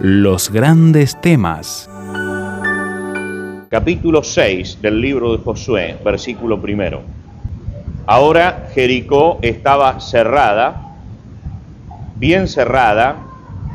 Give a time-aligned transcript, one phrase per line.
[0.00, 1.90] Los grandes temas.
[3.68, 7.02] Capítulo 6 del libro de Josué, versículo primero.
[8.06, 10.94] Ahora Jericó estaba cerrada,
[12.14, 13.16] bien cerrada,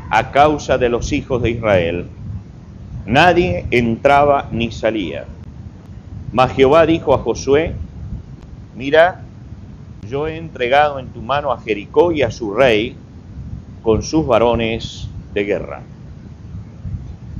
[0.08, 2.06] a causa de los hijos de Israel.
[3.04, 5.26] Nadie entraba ni salía.
[6.32, 7.74] Mas Jehová dijo a Josué,
[8.74, 9.20] mira,
[10.08, 12.96] yo he entregado en tu mano a Jericó y a su rey
[13.82, 15.82] con sus varones de guerra.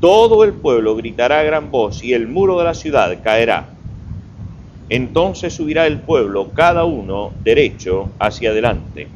[0.00, 3.68] todo el pueblo gritará a gran voz, y el muro de la ciudad caerá.
[4.88, 9.08] Entonces subirá el pueblo, cada uno derecho hacia adelante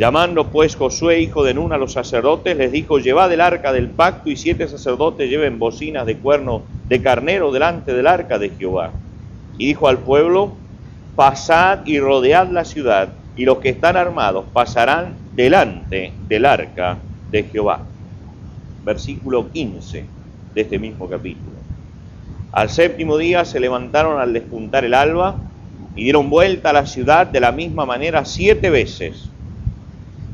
[0.00, 3.88] Llamando pues Josué, hijo de Nun, a los sacerdotes, les dijo, llevad el arca del
[3.88, 8.92] pacto y siete sacerdotes lleven bocinas de cuerno de carnero delante del arca de Jehová.
[9.58, 10.52] Y dijo al pueblo,
[11.16, 16.96] pasad y rodead la ciudad, y los que están armados pasarán delante del arca
[17.30, 17.82] de Jehová.
[18.84, 20.04] Versículo 15
[20.54, 21.50] de este mismo capítulo.
[22.52, 25.36] Al séptimo día se levantaron al despuntar el alba
[25.94, 29.30] y dieron vuelta a la ciudad de la misma manera siete veces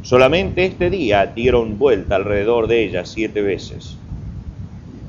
[0.07, 3.97] Solamente este día dieron vuelta alrededor de ella siete veces.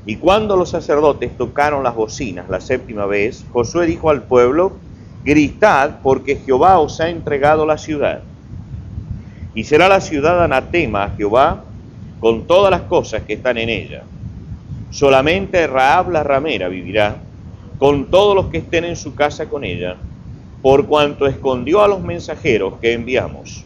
[0.06, 4.72] Y cuando los sacerdotes tocaron las bocinas la séptima vez, Josué dijo al pueblo,
[5.22, 8.22] gritad porque Jehová os ha entregado la ciudad.
[9.54, 11.62] Y será la ciudad anatema a Jehová
[12.20, 14.02] con todas las cosas que están en ella.
[14.90, 17.16] Solamente Raab la ramera vivirá,
[17.78, 19.96] con todos los que estén en su casa con ella,
[20.62, 23.64] por cuanto escondió a los mensajeros que enviamos.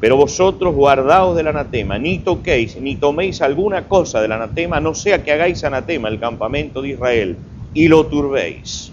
[0.00, 5.24] Pero vosotros guardaos del anatema, ni toquéis, ni toméis alguna cosa del anatema, no sea
[5.24, 7.36] que hagáis anatema el campamento de Israel
[7.74, 8.92] y lo turbéis.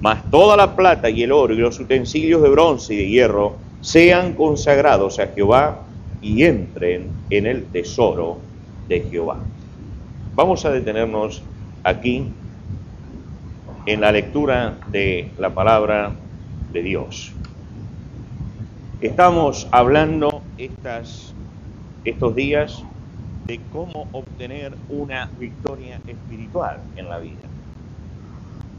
[0.00, 3.56] Mas toda la plata y el oro y los utensilios de bronce y de hierro
[3.82, 5.82] sean consagrados a Jehová
[6.20, 8.38] y entren en el tesoro
[8.88, 9.38] de Jehová.
[10.34, 11.42] Vamos a detenernos
[11.82, 12.24] aquí
[13.86, 16.12] en la lectura de la palabra
[16.72, 17.32] de Dios.
[19.00, 21.32] Estamos hablando estas,
[22.04, 22.82] estos días
[23.46, 27.48] de cómo obtener una victoria espiritual en la vida.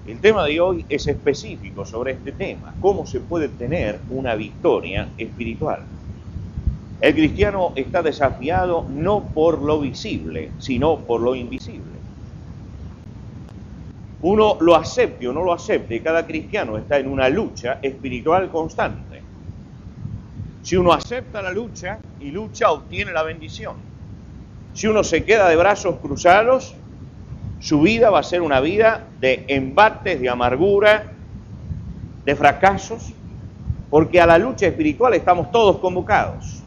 [0.05, 5.09] El tema de hoy es específico sobre este tema, cómo se puede tener una victoria
[5.17, 5.83] espiritual.
[7.01, 11.99] El cristiano está desafiado no por lo visible, sino por lo invisible.
[14.21, 19.21] Uno lo acepte o no lo acepte, cada cristiano está en una lucha espiritual constante.
[20.61, 23.77] Si uno acepta la lucha y lucha, obtiene la bendición.
[24.73, 26.75] Si uno se queda de brazos cruzados,
[27.61, 31.13] su vida va a ser una vida de embates, de amargura,
[32.25, 33.13] de fracasos,
[33.89, 36.58] porque a la lucha espiritual estamos todos convocados.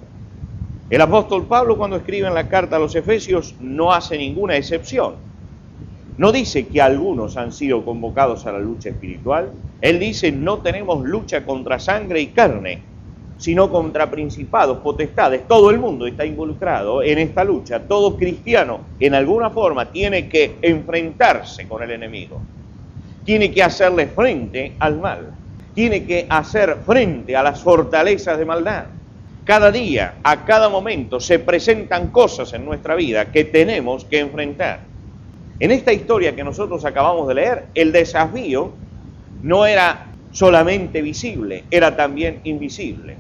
[0.93, 5.15] El apóstol Pablo cuando escribe en la carta a los Efesios no hace ninguna excepción.
[6.19, 9.53] No dice que algunos han sido convocados a la lucha espiritual.
[9.81, 12.83] Él dice no tenemos lucha contra sangre y carne,
[13.39, 15.49] sino contra principados, potestades.
[15.49, 17.81] Todo el mundo está involucrado en esta lucha.
[17.81, 22.39] Todo cristiano, en alguna forma, tiene que enfrentarse con el enemigo.
[23.25, 25.31] Tiene que hacerle frente al mal.
[25.75, 28.85] Tiene que hacer frente a las fortalezas de maldad.
[29.45, 34.81] Cada día, a cada momento, se presentan cosas en nuestra vida que tenemos que enfrentar.
[35.59, 38.73] En esta historia que nosotros acabamos de leer, el desafío
[39.43, 43.17] no era solamente visible, era también invisible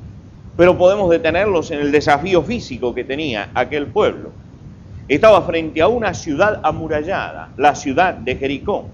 [0.57, 4.31] pero podemos detenerlos en el desafío físico que tenía aquel pueblo.
[5.09, 8.87] Estaba frente a una ciudad amurallada, la ciudad de Jericó.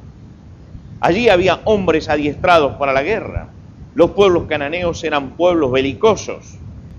[1.01, 3.49] Allí había hombres adiestrados para la guerra.
[3.95, 6.57] Los pueblos cananeos eran pueblos belicosos.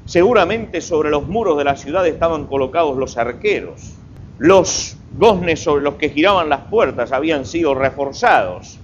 [0.10, 3.94] Seguramente sobre los muros de la ciudad estaban colocados los arqueros.
[4.40, 8.80] los goznes sobre los que giraban las puertas habían sido reforzados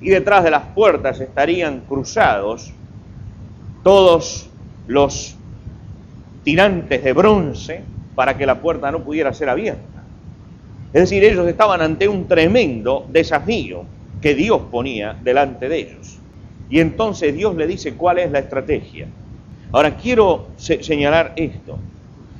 [0.00, 2.72] y detrás de las puertas estarían cruzados
[3.82, 4.48] todos
[4.86, 5.36] los
[6.44, 7.82] tirantes de bronce
[8.14, 10.02] para que la puerta no pudiera ser abierta.
[10.94, 13.84] Es decir, ellos estaban ante un tremendo desafío
[14.22, 16.16] que Dios ponía delante de ellos.
[16.70, 19.08] Y entonces Dios le dice cuál es la estrategia.
[19.74, 21.76] Ahora quiero señalar esto.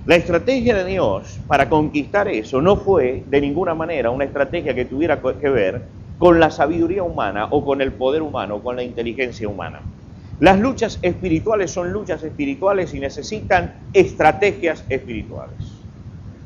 [0.07, 4.85] La estrategia de Dios para conquistar eso no fue de ninguna manera una estrategia que
[4.85, 5.83] tuviera que ver
[6.17, 9.81] con la sabiduría humana o con el poder humano o con la inteligencia humana.
[10.39, 15.57] Las luchas espirituales son luchas espirituales y necesitan estrategias espirituales.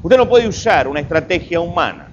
[0.03, 2.09] Usted no puede usar una estrategia humana,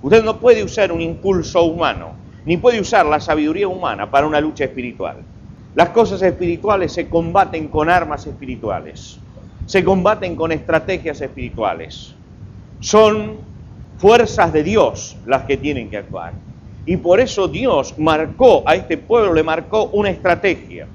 [0.00, 2.12] usted no puede usar un impulso humano,
[2.46, 5.16] ni puede usar la sabiduría humana para una lucha espiritual.
[5.74, 9.18] Las cosas espirituales se combaten con armas espirituales
[9.66, 12.14] se combaten con estrategias espirituales.
[12.80, 13.36] Son
[13.98, 16.32] fuerzas de Dios las que tienen que actuar.
[16.86, 20.86] Y por eso Dios marcó a este pueblo, le marcó una estrategia.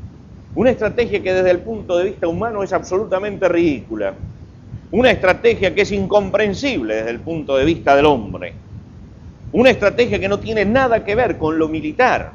[0.53, 4.13] Una estrategia que desde el punto de vista humano es absolutamente ridícula.
[4.91, 8.53] Una estrategia que es incomprensible desde el punto de vista del hombre.
[9.51, 12.33] Una estrategia que no tiene nada que ver con lo militar.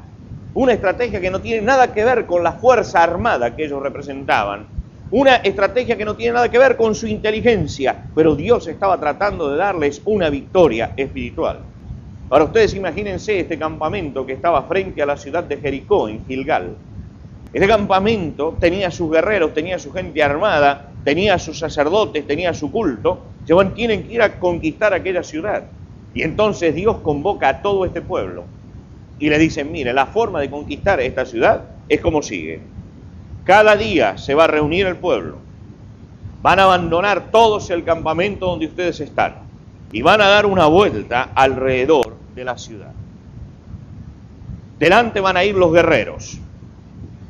[0.55, 4.65] Una estrategia que no tiene nada que ver con la fuerza armada que ellos representaban
[5.11, 9.51] una estrategia que no tiene nada que ver con su inteligencia, pero Dios estaba tratando
[9.51, 11.59] de darles una victoria espiritual.
[12.29, 16.75] Ahora ustedes imagínense este campamento que estaba frente a la ciudad de Jericó, en Gilgal.
[17.53, 23.19] Este campamento tenía sus guerreros, tenía su gente armada, tenía sus sacerdotes, tenía su culto.
[23.45, 25.63] Se van, tienen que ir a conquistar aquella ciudad.
[26.15, 28.54] Y entonces Dios convoca a todo este pueblo
[29.19, 32.61] y le dicen, mire, la forma de conquistar esta ciudad es como sigue.
[33.43, 35.37] Cada día se va a reunir el pueblo.
[36.41, 39.35] Van a abandonar todos el campamento donde ustedes están
[39.91, 42.91] y van a dar una vuelta alrededor de la ciudad.
[44.79, 46.37] Delante van a ir los guerreros.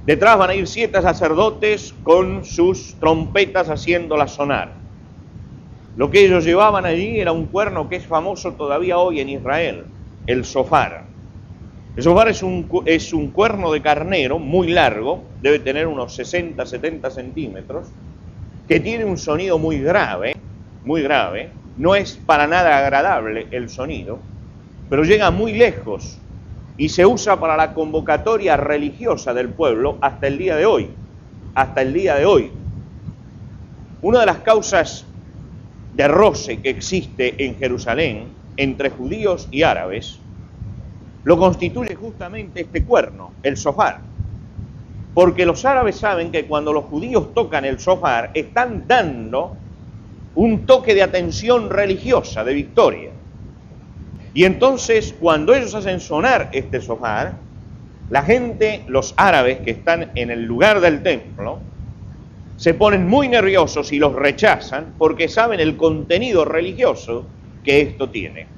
[0.05, 4.71] Detrás van a ir siete sacerdotes con sus trompetas haciéndolas sonar.
[5.97, 9.85] Lo que ellos llevaban allí era un cuerno que es famoso todavía hoy en Israel,
[10.27, 11.05] el sofar.
[11.95, 16.65] El sofar es un, es un cuerno de carnero muy largo, debe tener unos 60,
[16.65, 17.87] 70 centímetros,
[18.67, 20.35] que tiene un sonido muy grave,
[20.83, 24.19] muy grave, no es para nada agradable el sonido,
[24.89, 26.17] pero llega muy lejos
[26.77, 30.89] y se usa para la convocatoria religiosa del pueblo hasta el día de hoy,
[31.53, 32.51] hasta el día de hoy.
[34.01, 35.05] Una de las causas
[35.93, 38.25] de roce que existe en Jerusalén
[38.57, 40.19] entre judíos y árabes
[41.25, 43.99] lo constituye justamente este cuerno, el sofá.
[45.13, 49.57] Porque los árabes saben que cuando los judíos tocan el sofá están dando
[50.35, 53.09] un toque de atención religiosa, de victoria.
[54.33, 57.33] Y entonces cuando ellos hacen sonar este sofá,
[58.11, 61.59] la gente, los árabes que están en el lugar del templo,
[62.57, 67.25] se ponen muy nerviosos y los rechazan porque saben el contenido religioso
[67.63, 68.54] que esto tiene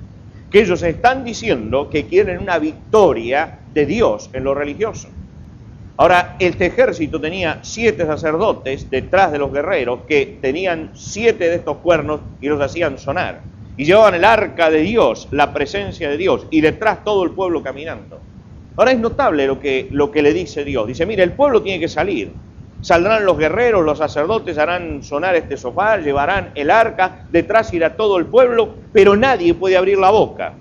[0.52, 5.10] que ellos están diciendo que quieren una victoria de Dios en lo religioso.
[5.98, 11.78] Ahora, este ejército tenía siete sacerdotes detrás de los guerreros que tenían siete de estos
[11.78, 13.42] cuernos y los hacían sonar.
[13.78, 17.64] Y llevaban el arca de Dios, la presencia de Dios, y detrás todo el pueblo
[17.64, 18.20] caminando.
[18.76, 20.88] Ahora es notable lo que, lo que le dice Dios.
[20.88, 22.32] Dice, mire, el pueblo tiene que salir.
[22.82, 28.18] Saldrán los guerreros, los sacerdotes harán sonar este sofá, llevarán el arca, detrás irá todo
[28.18, 30.54] el pueblo, pero nadie puede abrir la boca.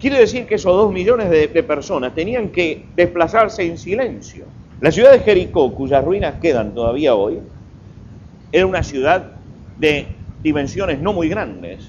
[0.00, 4.46] Quiere decir que esos dos millones de, de, personas tenían que desplazarse en silencio.
[4.80, 7.38] La ciudad de Jericó, cuyas ruinas quedan todavía hoy,
[8.50, 9.32] era una ciudad
[9.78, 10.08] de
[10.42, 11.88] dimensiones no muy grandes.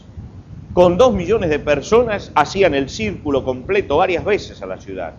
[0.74, 5.14] Con dos millones de personas hacían el círculo completo varias veces a la ciudad.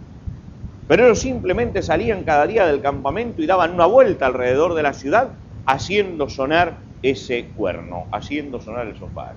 [0.86, 4.92] Pero ellos simplemente salían cada día del campamento y daban una vuelta alrededor de la
[4.92, 5.28] ciudad
[5.66, 9.32] haciendo sonar ese cuerno, haciendo sonar el sofá.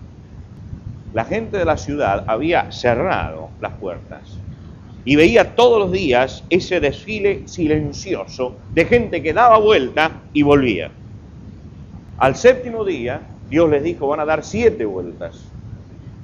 [1.13, 4.37] La gente de la ciudad había cerrado las puertas
[5.05, 10.91] y veía todos los días ese desfile silencioso de gente que daba vuelta y volvía.
[12.17, 15.45] Al séptimo día, Dios les dijo, van a dar siete vueltas.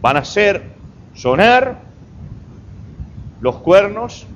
[0.01, 0.63] Van a hacer
[1.13, 1.79] sonar
[3.39, 4.27] los cuernos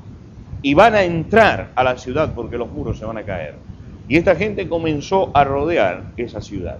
[0.67, 3.55] y van a entrar a la ciudad porque los muros se van a caer.
[4.09, 6.79] Y esta gente comenzó a rodear esa ciudad.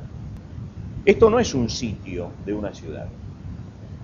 [1.05, 3.07] Esto no es un sitio de una ciudad.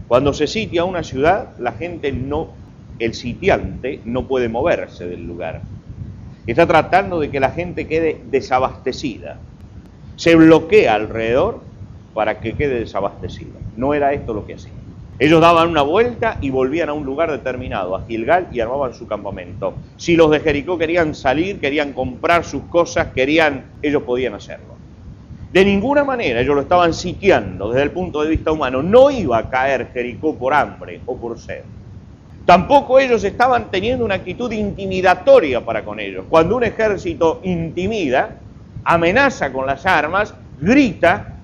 [0.08, 2.52] Cuando se sitia una ciudad, la gente no,
[2.98, 5.60] el sitiante no puede moverse del lugar.
[6.48, 9.38] Está tratando de que la gente quede desabastecida.
[10.16, 11.60] Se bloquea alrededor
[12.14, 13.60] para que quede desabastecida.
[13.76, 14.72] No era esto lo que hacía.
[15.20, 19.08] Ellos daban una vuelta y volvían a un lugar determinado, a Gilgal, y armaban su
[19.08, 19.76] campamento.
[19.96, 24.74] Si los de Jericó querían salir, querían comprar sus cosas, querían, ellos podían hacerlo.
[25.54, 28.82] De ninguna manera ellos lo estaban sitiando desde el punto de vista humano.
[28.82, 31.62] No iba a caer Jericó por hambre o por sed.
[32.44, 36.26] Tampoco ellos estaban teniendo una actitud intimidatoria para con ellos.
[36.28, 38.40] Cuando un ejército intimida,
[38.84, 41.36] amenaza con las armas, grita,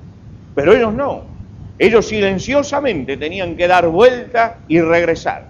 [0.55, 1.28] pero ellos no.
[1.79, 5.45] Ellos silenciosamente tenían que dar vuelta y regresar.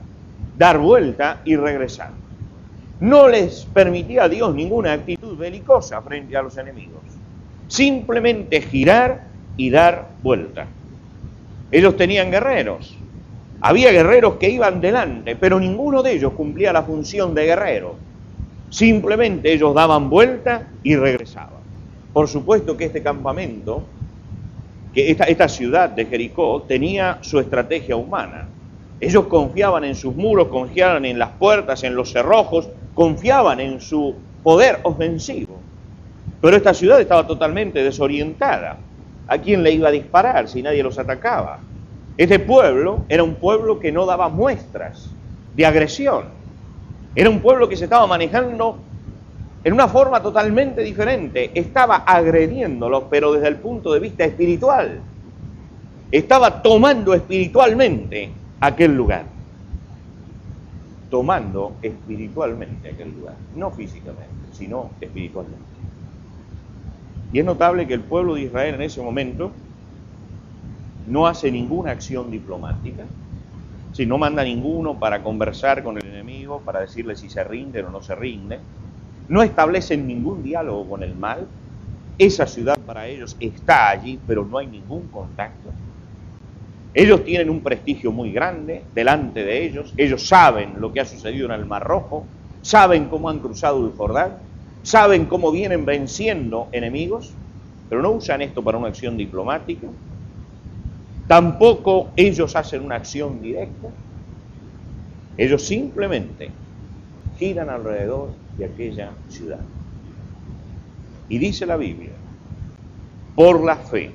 [0.55, 2.12] Dar vuelta y regresar.
[3.00, 7.01] No les permitía a Dios ninguna actitud belicosa frente a los enemigos.
[7.67, 9.24] Simplemente girar
[9.57, 10.67] y dar vuelta.
[11.71, 12.95] Ellos tenían guerreros.
[13.62, 17.95] Había guerreros que iban delante, pero ninguno de ellos cumplía la función de guerrero.
[18.69, 21.59] Simplemente ellos daban vuelta y regresaban.
[22.13, 23.83] Por supuesto que este campamento
[24.93, 28.48] que esta, esta ciudad de Jericó tenía su estrategia humana.
[29.00, 34.15] Ellos confiaban en sus muros, confiaban en las puertas, en los cerrojos, confiaban en su
[34.43, 35.60] poder ofensivo.
[36.41, 38.77] Pero esta ciudad estaba totalmente desorientada.
[39.27, 41.60] ¿A quién le iba a disparar si nadie los atacaba?
[42.17, 45.10] Este pueblo era un pueblo que no daba muestras
[45.55, 46.25] de agresión.
[47.15, 48.79] Era un pueblo que se estaba manejando
[49.63, 51.51] en una forma totalmente diferente.
[51.54, 55.01] Estaba agrediéndolos, pero desde el punto de vista espiritual.
[56.12, 59.25] Estaba tomando espiritualmente aquel lugar.
[61.10, 63.36] Tomando espiritualmente aquel lugar.
[63.56, 65.66] No físicamente, sino espiritualmente.
[67.32, 69.51] Y es notable que el pueblo de Israel en ese momento
[71.08, 73.04] no hace ninguna acción diplomática,
[73.92, 77.89] si no manda ninguno para conversar con el enemigo, para decirle si se rinde o
[77.89, 78.60] no se rinde,
[79.29, 81.48] no establecen ningún diálogo con el mal,
[82.17, 85.69] esa ciudad para ellos está allí, pero no hay ningún contacto.
[86.93, 91.45] Ellos tienen un prestigio muy grande delante de ellos, ellos saben lo que ha sucedido
[91.45, 92.25] en el Mar Rojo,
[92.62, 94.33] saben cómo han cruzado el Jordán,
[94.81, 97.31] saben cómo vienen venciendo enemigos,
[97.88, 99.88] pero no usan esto para una acción diplomática.
[101.27, 103.89] Tampoco ellos hacen una acción directa.
[105.38, 106.50] Ellos simplemente
[107.38, 109.62] giran alrededor de aquella ciudad.
[111.27, 112.12] Y dice la Biblia,
[113.36, 114.12] por la fe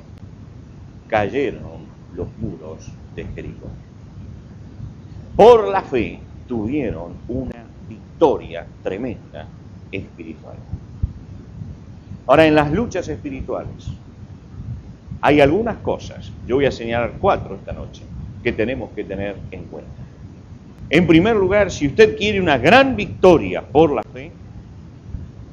[1.09, 3.69] cayeron los muros de Jericó.
[5.37, 9.47] Por la fe tuvieron una victoria tremenda
[9.91, 10.57] espiritual.
[12.27, 13.91] Ahora, en las luchas espirituales
[15.21, 18.03] hay algunas cosas, yo voy a señalar cuatro esta noche,
[18.43, 20.04] que tenemos que tener en cuenta.
[20.91, 24.31] En primer lugar, si usted quiere una gran victoria por la fe,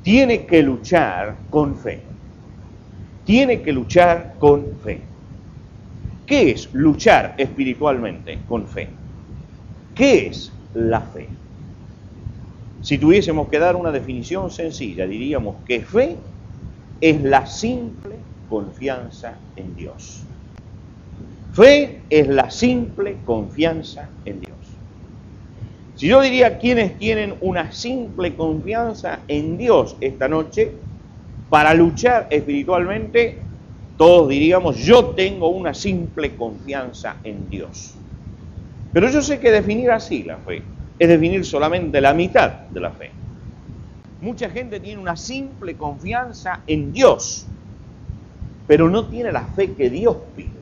[0.03, 2.01] tiene que luchar con fe.
[3.25, 5.01] Tiene que luchar con fe.
[6.25, 8.89] ¿Qué es luchar espiritualmente con fe?
[9.95, 11.27] ¿Qué es la fe?
[12.81, 16.15] Si tuviésemos que dar una definición sencilla, diríamos que fe
[16.99, 18.15] es la simple
[18.49, 20.23] confianza en Dios.
[21.53, 24.50] Fe es la simple confianza en Dios.
[26.01, 30.71] Si yo diría quienes tienen una simple confianza en Dios esta noche,
[31.47, 33.37] para luchar espiritualmente,
[33.99, 37.93] todos diríamos, yo tengo una simple confianza en Dios.
[38.91, 40.63] Pero yo sé que definir así la fe
[40.97, 43.11] es definir solamente la mitad de la fe.
[44.21, 47.45] Mucha gente tiene una simple confianza en Dios,
[48.65, 50.60] pero no tiene la fe que Dios pide.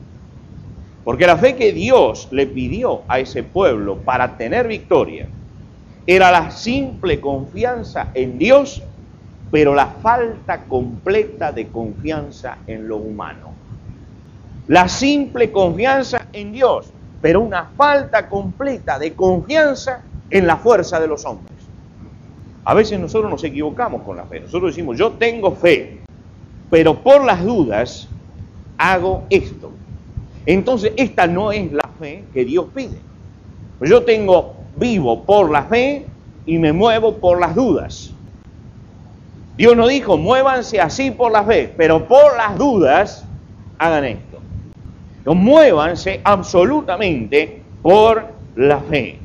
[1.04, 5.26] Porque la fe que Dios le pidió a ese pueblo para tener victoria
[6.06, 8.82] era la simple confianza en Dios,
[9.50, 13.52] pero la falta completa de confianza en lo humano.
[14.68, 21.08] La simple confianza en Dios, pero una falta completa de confianza en la fuerza de
[21.08, 21.56] los hombres.
[22.64, 24.40] A veces nosotros nos equivocamos con la fe.
[24.40, 26.00] Nosotros decimos, yo tengo fe,
[26.68, 28.08] pero por las dudas
[28.78, 29.72] hago esto.
[30.46, 32.98] Entonces, esta no es la fe que Dios pide.
[33.80, 36.06] Yo tengo vivo por la fe
[36.46, 38.12] y me muevo por las dudas.
[39.56, 43.24] Dios no dijo, muévanse así por la fe, pero por las dudas
[43.78, 44.38] hagan esto.
[45.24, 48.24] No, muévanse absolutamente por
[48.56, 49.20] la fe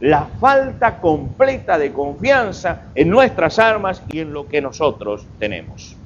[0.00, 5.96] la falta completa de confianza en nuestras armas y en lo que nosotros tenemos.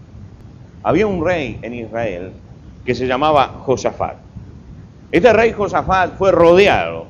[0.83, 2.33] Había un rey en Israel
[2.85, 4.17] que se llamaba Josafat.
[5.13, 7.07] Este rey Josafat fue rodeado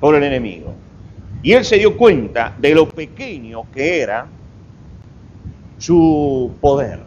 [0.00, 0.72] por el enemigo.
[1.42, 4.26] Y él se dio cuenta de lo pequeño que era
[5.78, 7.00] su poder.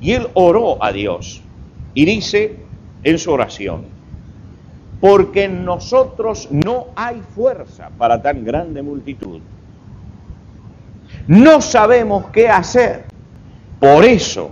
[0.00, 1.42] Y él oró a Dios
[1.92, 2.56] y dice
[3.02, 3.84] en su oración,
[5.00, 9.40] porque en nosotros no hay fuerza para tan grande multitud.
[11.26, 13.04] No sabemos qué hacer.
[13.78, 14.50] Por eso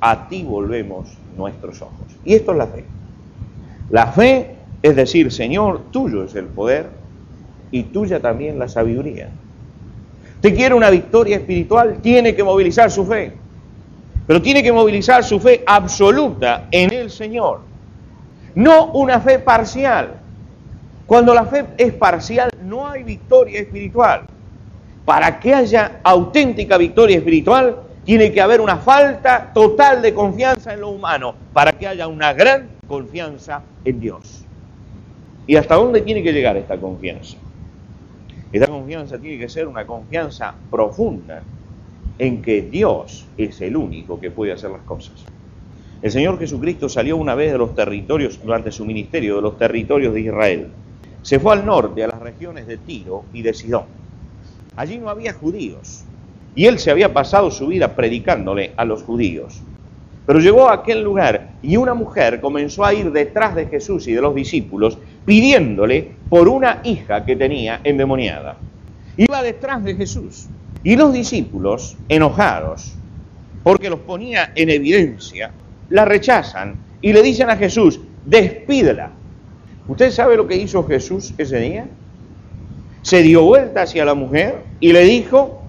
[0.00, 2.06] a ti volvemos nuestros ojos.
[2.24, 2.84] Y esto es la fe.
[3.92, 6.88] La fe es decir, Señor, tuyo es el poder
[7.70, 9.28] y tuya también la sabiduría.
[10.40, 13.34] Te quiere una victoria espiritual, tiene que movilizar su fe.
[14.26, 17.60] Pero tiene que movilizar su fe absoluta en el Señor.
[18.54, 20.14] No una fe parcial.
[21.06, 24.22] Cuando la fe es parcial, no hay victoria espiritual.
[25.04, 30.80] Para que haya auténtica victoria espiritual, tiene que haber una falta total de confianza en
[30.80, 34.44] lo humano, para que haya una gran confianza en Dios.
[35.46, 37.38] ¿Y hasta dónde tiene que llegar esta confianza?
[38.52, 41.42] Esta confianza tiene que ser una confianza profunda
[42.18, 45.14] en que Dios es el único que puede hacer las cosas.
[46.02, 50.12] El Señor Jesucristo salió una vez de los territorios, durante su ministerio, de los territorios
[50.12, 50.66] de Israel.
[51.22, 53.84] Se fue al norte, a las regiones de Tiro y de Sidón.
[54.76, 56.04] Allí no había judíos.
[56.54, 59.62] Y él se había pasado su vida predicándole a los judíos.
[60.26, 64.12] Pero llegó a aquel lugar y una mujer comenzó a ir detrás de Jesús y
[64.12, 68.56] de los discípulos pidiéndole por una hija que tenía endemoniada.
[69.16, 70.46] Iba detrás de Jesús.
[70.84, 72.94] Y los discípulos, enojados,
[73.62, 75.52] porque los ponía en evidencia,
[75.90, 79.10] la rechazan y le dicen a Jesús, despídela.
[79.86, 81.86] ¿Usted sabe lo que hizo Jesús ese día?
[83.02, 85.61] Se dio vuelta hacia la mujer y le dijo,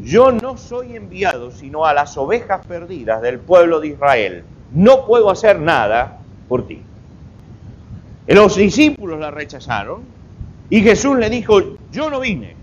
[0.00, 4.44] yo no soy enviado sino a las ovejas perdidas del pueblo de Israel.
[4.72, 6.18] No puedo hacer nada
[6.48, 6.80] por ti.
[8.26, 10.02] Los discípulos la rechazaron
[10.70, 12.54] y Jesús le dijo, yo no vine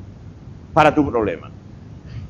[0.74, 1.52] para tu problema.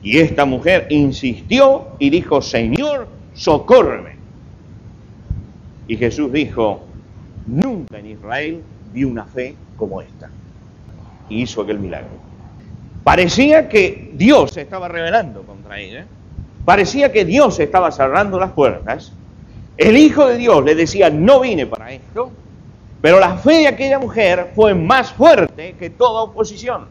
[0.02, 4.18] Y esta mujer insistió y dijo, Señor, socórreme.
[5.88, 6.84] Y Jesús dijo,
[7.48, 8.62] nunca en Israel
[8.94, 10.30] vi una fe como esta.
[11.30, 12.29] Y hizo aquel milagro.
[13.10, 16.06] Parecía que Dios se estaba rebelando contra ella.
[16.64, 19.14] Parecía que Dios estaba cerrando las puertas.
[19.78, 22.32] El Hijo de Dios le decía, no vine para esto.
[23.02, 26.86] Pero la fe de aquella mujer fue más fuerte que toda oposición.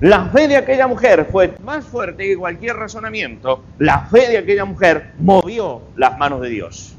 [0.00, 3.62] La fe de aquella mujer fue más fuerte que cualquier razonamiento.
[3.78, 6.96] La fe de aquella mujer movió las manos de Dios.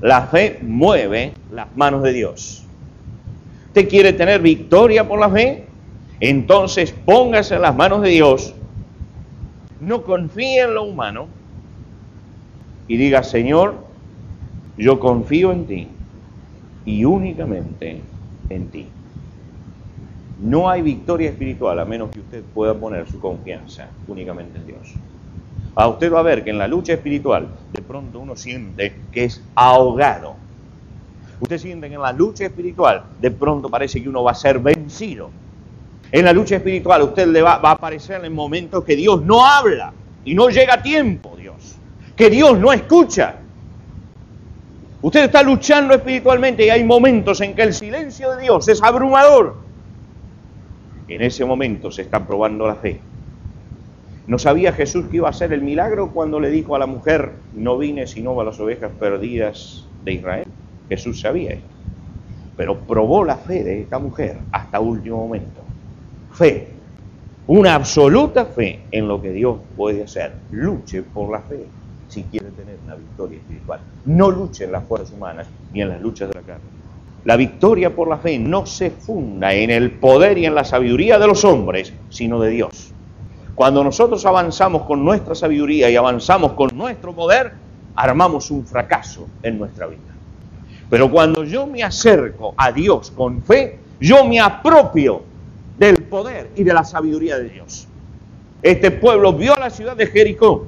[0.00, 2.64] La fe mueve las manos de Dios.
[3.68, 5.68] ¿Usted quiere tener victoria por la fe?
[6.20, 8.54] Entonces póngase en las manos de Dios,
[9.80, 11.28] no confíe en lo humano
[12.88, 13.76] y diga, Señor,
[14.76, 15.88] yo confío en ti
[16.84, 18.00] y únicamente
[18.48, 18.88] en ti.
[20.40, 24.94] No hay victoria espiritual a menos que usted pueda poner su confianza únicamente en Dios.
[25.74, 29.24] A usted va a ver que en la lucha espiritual de pronto uno siente que
[29.24, 30.34] es ahogado.
[31.40, 34.58] Usted siente que en la lucha espiritual de pronto parece que uno va a ser
[34.58, 35.30] vencido
[36.10, 39.92] en la lucha espiritual usted le va, a aparecer en momentos que Dios no habla
[40.24, 41.76] y no llega a tiempo, Dios.
[42.16, 43.36] Que Dios no escucha.
[45.02, 49.56] Usted está luchando espiritualmente y hay momentos en que el silencio de Dios es abrumador.
[51.08, 53.00] En ese momento se está probando la fe.
[54.26, 57.32] ¿No sabía Jesús que iba a hacer el milagro cuando le dijo a la mujer,
[57.54, 60.46] no vine sino a las ovejas perdidas de Israel?
[60.88, 61.68] Jesús sabía esto.
[62.56, 65.67] Pero probó la fe de esta mujer hasta último momento
[66.38, 66.68] fe,
[67.48, 70.32] una absoluta fe en lo que Dios puede hacer.
[70.52, 71.66] Luche por la fe
[72.08, 73.80] si quiere tener una victoria espiritual.
[74.06, 76.64] No luche en las fuerzas humanas ni en las luchas de la carne.
[77.24, 81.18] La victoria por la fe no se funda en el poder y en la sabiduría
[81.18, 82.92] de los hombres, sino de Dios.
[83.56, 87.52] Cuando nosotros avanzamos con nuestra sabiduría y avanzamos con nuestro poder,
[87.96, 89.98] armamos un fracaso en nuestra vida.
[90.88, 95.27] Pero cuando yo me acerco a Dios con fe, yo me apropio
[96.08, 97.86] poder y de la sabiduría de Dios.
[98.62, 100.66] Este pueblo vio a la ciudad de Jericó.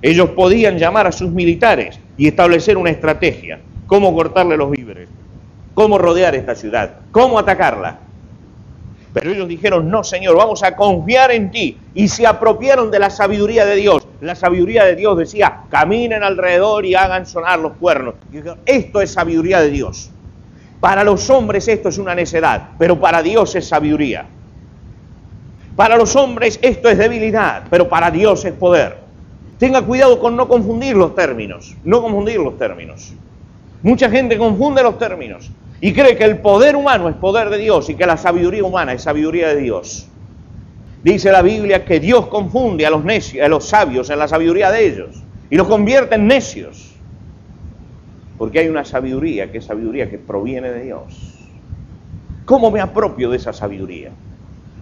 [0.00, 3.60] Ellos podían llamar a sus militares y establecer una estrategia.
[3.86, 5.08] Cómo cortarle los víveres,
[5.74, 8.00] cómo rodear esta ciudad, cómo atacarla.
[9.12, 11.78] Pero ellos dijeron, no Señor, vamos a confiar en ti.
[11.94, 14.06] Y se apropiaron de la sabiduría de Dios.
[14.20, 18.16] La sabiduría de Dios decía, caminen alrededor y hagan sonar los cuernos.
[18.66, 20.10] Esto es sabiduría de Dios.
[20.80, 24.26] Para los hombres esto es una necedad, pero para Dios es sabiduría.
[25.76, 28.96] Para los hombres esto es debilidad, pero para Dios es poder.
[29.58, 33.12] Tenga cuidado con no confundir los términos, no confundir los términos.
[33.82, 37.90] Mucha gente confunde los términos y cree que el poder humano es poder de Dios
[37.90, 40.08] y que la sabiduría humana es sabiduría de Dios.
[41.02, 44.70] Dice la Biblia que Dios confunde a los necios, a los sabios en la sabiduría
[44.70, 46.94] de ellos y los convierte en necios.
[48.38, 51.36] Porque hay una sabiduría, que es sabiduría que proviene de Dios.
[52.44, 54.10] ¿Cómo me apropio de esa sabiduría?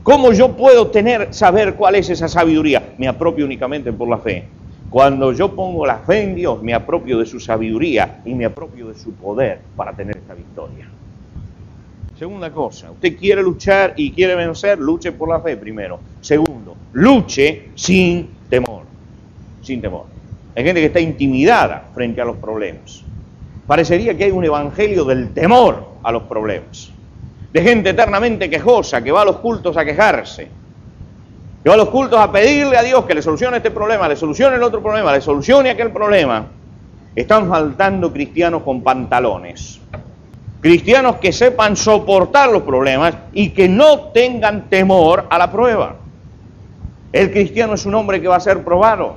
[0.05, 2.93] ¿Cómo yo puedo tener, saber cuál es esa sabiduría?
[2.99, 4.45] Me apropio únicamente por la fe.
[4.91, 8.89] Cuando yo pongo la fe en Dios, me apropio de su sabiduría y me apropio
[8.89, 10.91] de su poder para tener esta victoria.
[12.19, 15.99] Segunda cosa, usted quiere luchar y quiere vencer, luche por la fe primero.
[16.21, 18.83] Segundo, luche sin temor.
[19.63, 20.05] Sin temor.
[20.55, 23.03] Hay gente que está intimidada frente a los problemas.
[23.67, 26.93] Parecería que hay un evangelio del temor a los problemas.
[27.55, 30.49] De gente eternamente quejosa que va a los cultos a quejarse.
[31.63, 34.17] Que va a los cultos a pedirle a Dios que le solucione este problema, le
[34.17, 36.47] solucione el otro problema, le solucione aquel problema.
[37.15, 39.81] Están faltando cristianos con pantalones
[40.61, 45.95] Cristianos que sepan soportar los problemas y que no tengan temor a la prueba.
[47.13, 49.15] El cristiano es un hombre que va a ser probado.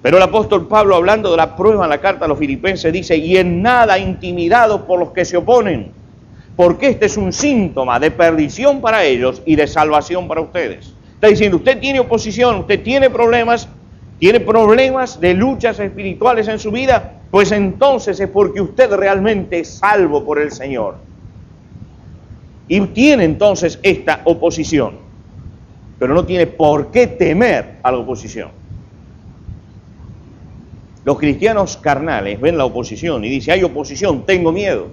[0.00, 3.16] Pero el apóstol Pablo, hablando de la prueba en la carta a los filipenses, dice,
[3.16, 5.90] y en nada intimidados por los que se oponen,
[6.58, 10.92] porque este es un síntoma de perdición para ellos y de salvación para ustedes.
[11.14, 13.68] Está diciendo, usted tiene oposición, usted tiene problemas,
[14.18, 19.68] tiene problemas de luchas espirituales en su vida, pues entonces es porque usted realmente es
[19.68, 20.96] salvo por el Señor.
[22.66, 24.94] Y tiene entonces esta oposición,
[25.96, 28.50] pero no tiene por qué temer a la oposición.
[31.04, 34.88] Los cristianos carnales ven la oposición y dicen, hay oposición, tengo miedo.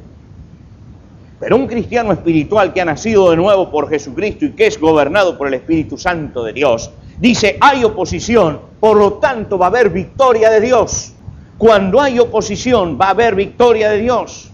[1.39, 5.37] Pero un cristiano espiritual que ha nacido de nuevo por Jesucristo y que es gobernado
[5.37, 9.89] por el Espíritu Santo de Dios, dice, hay oposición, por lo tanto va a haber
[9.89, 11.13] victoria de Dios.
[11.57, 14.51] Cuando hay oposición va a haber victoria de Dios.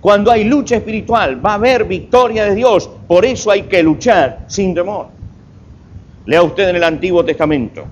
[0.00, 2.90] Cuando hay lucha espiritual va a haber victoria de Dios.
[3.06, 5.08] Por eso hay que luchar sin temor.
[6.26, 7.84] Lea usted en el Antiguo Testamento.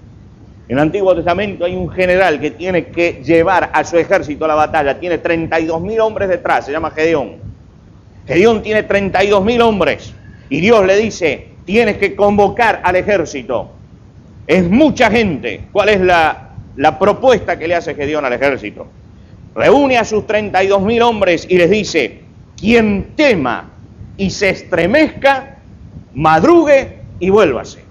[0.68, 4.48] En el Antiguo Testamento hay un general que tiene que llevar a su ejército a
[4.48, 4.98] la batalla.
[4.98, 7.49] Tiene 32 mil hombres detrás, se llama Gedeón.
[8.26, 10.14] Gedeón tiene 32 mil hombres.
[10.48, 13.70] Y Dios le dice, tienes que convocar al ejército.
[14.46, 15.62] Es mucha gente.
[15.72, 18.86] ¿Cuál es la la propuesta que le hace Gedeón al ejército.
[19.54, 22.22] Reúne a sus 32 mil hombres y les dice,
[22.56, 23.68] quien tema
[24.16, 25.58] y se estremezca,
[26.14, 27.84] madrugue y vuélvase.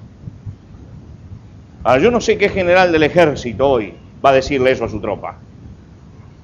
[1.83, 3.93] Ahora, yo no sé qué general del ejército hoy
[4.25, 5.37] va a decirle eso a su tropa.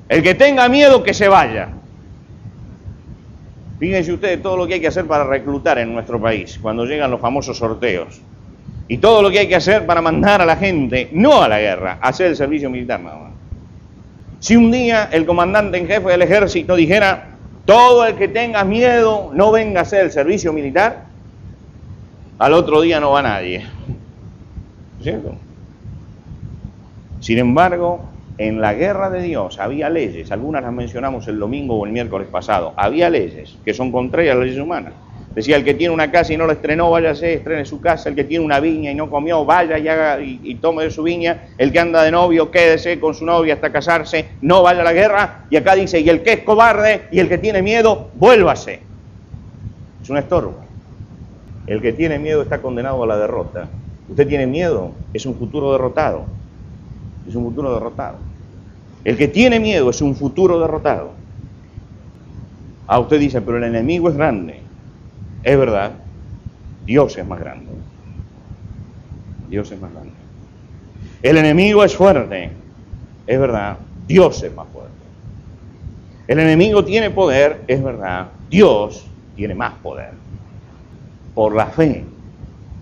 [0.07, 1.69] El que tenga miedo que se vaya.
[3.79, 7.11] Fíjense ustedes todo lo que hay que hacer para reclutar en nuestro país cuando llegan
[7.11, 8.21] los famosos sorteos.
[8.87, 11.59] Y todo lo que hay que hacer para mandar a la gente, no a la
[11.59, 13.31] guerra, a hacer el servicio militar nada más.
[14.39, 17.29] Si un día el comandante en jefe del ejército dijera,
[17.65, 21.05] todo el que tenga miedo no venga a hacer el servicio militar,
[22.37, 23.65] al otro día no va nadie.
[25.01, 25.35] ¿Cierto?
[27.19, 28.01] Sin embargo,
[28.37, 32.27] en la guerra de Dios había leyes, algunas las mencionamos el domingo o el miércoles
[32.27, 34.93] pasado, había leyes que son contrarias a las leyes humanas.
[35.35, 38.07] Decía, el que tiene una casa y no la estrenó, váyase, estrene su casa.
[38.07, 41.03] El que tiene una viña y no comió, vaya y, haga, y, tome de su
[41.03, 41.49] viña.
[41.57, 44.93] El que anda de novio, quédese con su novia hasta casarse, no vaya a la
[44.93, 45.45] guerra.
[45.49, 48.79] Y acá dice, y el que es cobarde y el que tiene miedo, vuélvase.
[50.01, 50.55] Es un estorbo.
[51.67, 53.67] El que tiene miedo está condenado a la derrota.
[54.07, 56.27] Usted tiene miedo, es un futuro derrotado.
[57.27, 58.17] Es un futuro derrotado.
[59.03, 61.11] El que tiene miedo es un futuro derrotado.
[62.87, 64.61] A ah, usted dice, pero el enemigo es grande.
[65.43, 65.91] Es verdad,
[66.85, 67.71] Dios es más grande.
[69.49, 70.13] Dios es más grande.
[71.21, 72.51] El enemigo es fuerte.
[73.27, 74.93] Es verdad, Dios es más fuerte.
[76.27, 80.11] El enemigo tiene poder, es verdad, Dios tiene más poder.
[81.33, 82.03] Por la fe,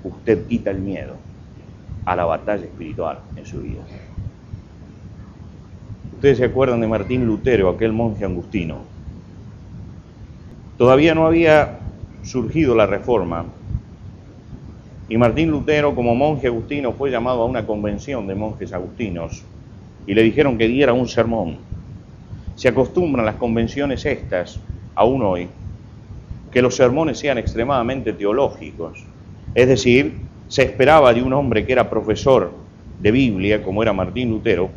[0.04, 1.16] usted quita el miedo
[2.06, 3.82] a la batalla espiritual en su vida.
[6.24, 8.78] Ustedes se acuerdan de Martín Lutero, aquel monje angustino.
[10.78, 11.80] Todavía no había
[12.24, 13.44] surgido la reforma
[15.10, 19.44] y Martín Lutero como monje agustino fue llamado a una convención de monjes agustinos
[20.08, 21.58] y le dijeron que diera un sermón.
[22.56, 24.62] Se acostumbran las convenciones estas,
[24.96, 25.50] aún hoy,
[26.54, 29.04] que los sermones sean extremadamente teológicos.
[29.54, 32.54] Es decir, se esperaba de un hombre que era profesor
[33.02, 34.70] de Biblia, como era Martín Lutero,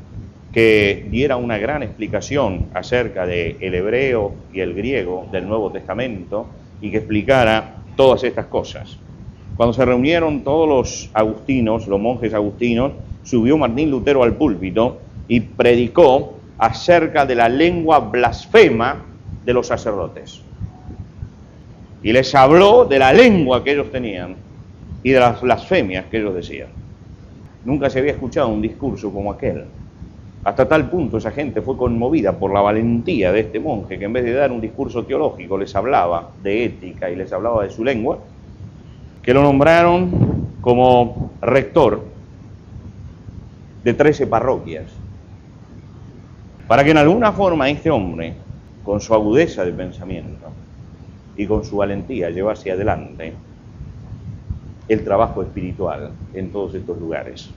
[0.57, 6.47] que diera una gran explicación acerca del el hebreo y el griego del Nuevo Testamento,
[6.81, 8.97] y que explicara todas estas cosas.
[9.59, 12.93] Cuando se reunieron todos los agustinos, los monjes agustinos,
[13.23, 14.97] subió Martín Lutero al púlpito
[15.29, 19.05] y predicó acerca de la lengua blasfema
[19.45, 20.41] de los sacerdotes.
[22.03, 24.37] Y les habló de la lengua que ellos tenían
[25.03, 26.69] y de las blasfemias que ellos decían.
[27.63, 29.67] Nunca se había escuchado un discurso como aquel.
[30.47, 34.13] Hasta tal punto esa gente fue conmovida por la valentía de este monje que en
[34.13, 37.83] vez de dar un discurso teológico les hablaba de ética y les hablaba de su
[37.83, 38.21] lengua,
[39.25, 42.01] que lo nombraron como rector
[43.83, 44.85] de 13 parroquias,
[46.69, 48.35] para que en alguna forma este hombre,
[48.85, 50.47] con su agudeza de pensamiento
[51.37, 53.33] y con su valentía, llevase adelante
[54.87, 57.51] el trabajo espiritual en todos estos lugares.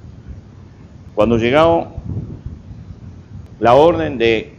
[1.14, 1.88] Cuando llegó
[3.60, 4.54] la orden de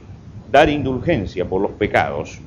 [0.50, 2.40] dar indulgencia por los pecados,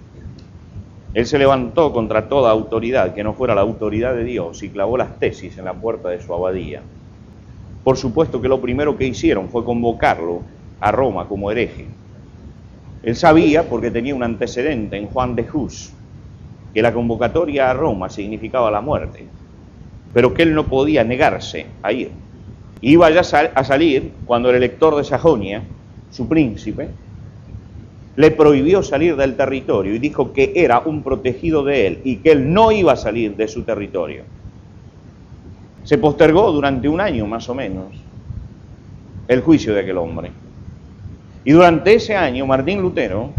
[1.13, 4.97] él se levantó contra toda autoridad que no fuera la autoridad de Dios y clavó
[4.97, 6.81] las tesis en la puerta de su abadía.
[7.83, 10.41] Por supuesto que lo primero que hicieron fue convocarlo
[10.79, 11.85] a Roma como hereje.
[13.03, 15.91] Él sabía, porque tenía un antecedente en Juan de Hus,
[16.73, 19.25] que la convocatoria a Roma significaba la muerte,
[20.13, 22.11] pero que él no podía negarse a ir.
[22.81, 25.63] Iba ya a salir cuando el elector de Sajonia,
[26.13, 26.89] su príncipe,
[28.15, 32.31] le prohibió salir del territorio y dijo que era un protegido de él y que
[32.31, 34.23] él no iba a salir de su territorio.
[35.83, 37.87] Se postergó durante un año más o menos
[39.27, 40.31] el juicio de aquel hombre.
[41.43, 43.31] Y durante ese año Martín Lutero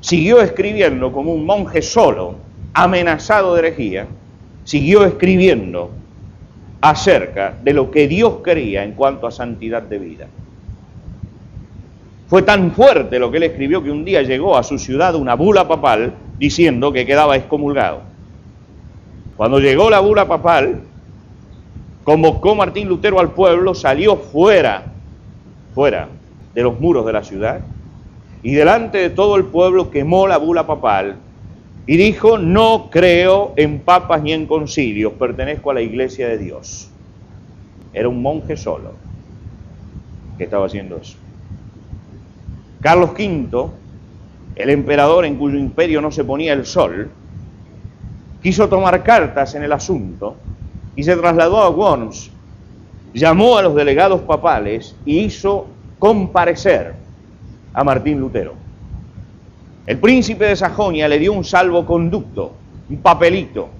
[0.00, 2.34] siguió escribiendo como un monje solo,
[2.74, 4.06] amenazado de herejía,
[4.64, 5.90] siguió escribiendo
[6.82, 10.26] acerca de lo que Dios quería en cuanto a santidad de vida.
[12.28, 15.34] Fue tan fuerte lo que él escribió que un día llegó a su ciudad una
[15.34, 18.02] bula papal diciendo que quedaba excomulgado.
[19.36, 20.82] Cuando llegó la bula papal,
[22.04, 24.92] convocó Martín Lutero al pueblo, salió fuera,
[25.74, 26.08] fuera
[26.54, 27.60] de los muros de la ciudad,
[28.42, 31.16] y delante de todo el pueblo quemó la bula papal
[31.86, 36.90] y dijo, no creo en papas ni en concilios, pertenezco a la iglesia de Dios.
[37.94, 38.92] Era un monje solo
[40.36, 41.16] que estaba haciendo eso.
[42.80, 43.70] Carlos V,
[44.54, 47.10] el emperador en cuyo imperio no se ponía el sol,
[48.40, 50.36] quiso tomar cartas en el asunto
[50.94, 52.30] y se trasladó a Worms,
[53.12, 55.66] llamó a los delegados papales y hizo
[55.98, 56.94] comparecer
[57.74, 58.54] a Martín Lutero.
[59.84, 62.52] El príncipe de Sajonia le dio un salvoconducto,
[62.90, 63.70] un papelito,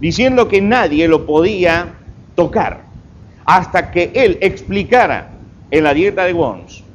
[0.00, 1.88] diciendo que nadie lo podía
[2.34, 2.80] tocar
[3.44, 5.32] hasta que él explicara
[5.70, 6.85] en la dieta de Worms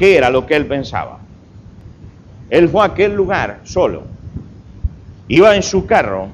[0.00, 1.18] qué era lo que él pensaba.
[2.48, 4.04] Él fue a aquel lugar solo.
[5.28, 6.28] Iba en su carro,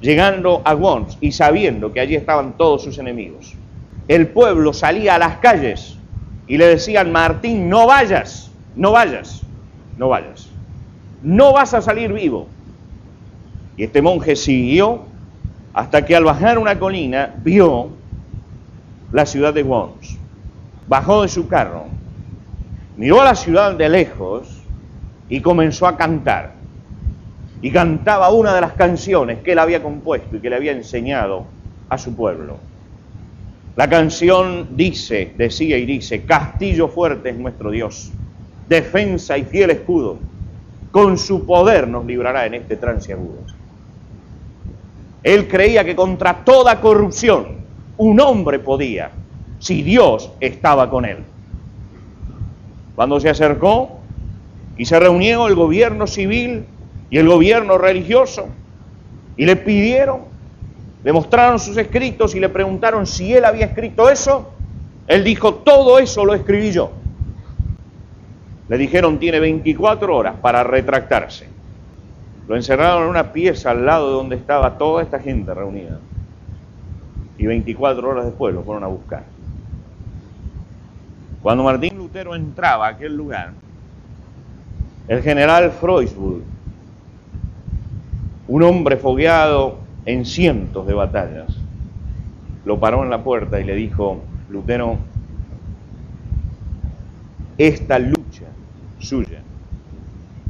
[0.00, 3.54] llegando a Worms y sabiendo que allí estaban todos sus enemigos.
[4.08, 5.98] El pueblo salía a las calles
[6.46, 9.42] y le decían, Martín, no vayas, no vayas,
[9.98, 10.48] no vayas.
[11.22, 12.48] No vas a salir vivo.
[13.76, 15.02] Y este monje siguió
[15.74, 17.90] hasta que al bajar una colina vio
[19.12, 20.16] la ciudad de Worms.
[20.88, 21.96] Bajó de su carro
[22.96, 24.48] miró a la ciudad de lejos
[25.28, 26.54] y comenzó a cantar.
[27.62, 31.46] Y cantaba una de las canciones que él había compuesto y que le había enseñado
[31.88, 32.58] a su pueblo.
[33.76, 38.10] La canción dice, decía y dice, castillo fuerte es nuestro Dios,
[38.68, 40.18] defensa y fiel escudo,
[40.90, 43.40] con su poder nos librará en este trance agudo.
[45.22, 47.48] Él creía que contra toda corrupción
[47.98, 49.10] un hombre podía,
[49.58, 51.18] si Dios estaba con él.
[52.96, 54.00] Cuando se acercó
[54.76, 56.64] y se reunió el gobierno civil
[57.10, 58.48] y el gobierno religioso
[59.36, 60.22] y le pidieron,
[61.04, 64.50] le mostraron sus escritos y le preguntaron si él había escrito eso,
[65.06, 66.90] él dijo, todo eso lo escribí yo.
[68.68, 71.48] Le dijeron, tiene 24 horas para retractarse.
[72.48, 76.00] Lo encerraron en una pieza al lado de donde estaba toda esta gente reunida.
[77.38, 79.24] Y 24 horas después lo fueron a buscar.
[81.42, 83.52] Cuando Martín Lutero entraba a aquel lugar,
[85.06, 86.44] el general Freusburg,
[88.48, 91.54] un hombre fogueado en cientos de batallas,
[92.64, 94.96] lo paró en la puerta y le dijo, Lutero,
[97.58, 98.46] esta lucha
[98.98, 99.42] suya